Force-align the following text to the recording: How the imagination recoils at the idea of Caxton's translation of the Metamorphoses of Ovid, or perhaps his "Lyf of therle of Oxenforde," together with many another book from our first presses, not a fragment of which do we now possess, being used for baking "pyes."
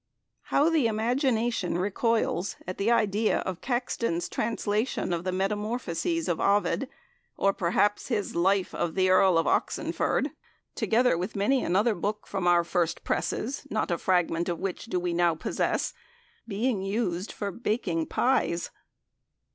How 0.45 0.71
the 0.71 0.87
imagination 0.87 1.77
recoils 1.77 2.55
at 2.65 2.79
the 2.79 2.89
idea 2.89 3.41
of 3.41 3.61
Caxton's 3.61 4.27
translation 4.29 5.13
of 5.13 5.25
the 5.25 5.31
Metamorphoses 5.31 6.27
of 6.27 6.39
Ovid, 6.39 6.89
or 7.37 7.53
perhaps 7.53 8.07
his 8.07 8.33
"Lyf 8.33 8.73
of 8.73 8.95
therle 8.95 9.37
of 9.37 9.45
Oxenforde," 9.45 10.31
together 10.73 11.15
with 11.15 11.35
many 11.35 11.63
another 11.63 11.93
book 11.93 12.25
from 12.25 12.47
our 12.47 12.63
first 12.63 13.03
presses, 13.03 13.67
not 13.69 13.91
a 13.91 13.97
fragment 13.99 14.49
of 14.49 14.57
which 14.57 14.85
do 14.85 14.99
we 14.99 15.13
now 15.13 15.35
possess, 15.35 15.93
being 16.47 16.81
used 16.81 17.31
for 17.31 17.51
baking 17.51 18.07
"pyes." 18.07 18.71